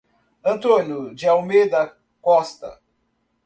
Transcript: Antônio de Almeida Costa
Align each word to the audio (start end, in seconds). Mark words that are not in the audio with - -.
Antônio 0.43 1.13
de 1.13 1.27
Almeida 1.27 1.95
Costa 2.23 2.81